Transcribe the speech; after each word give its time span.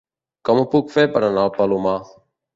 Com 0.47 0.61
ho 0.61 0.63
puc 0.71 0.89
fer 0.95 1.03
per 1.19 1.23
anar 1.29 1.45
al 1.45 1.53
Palomar? 1.61 1.95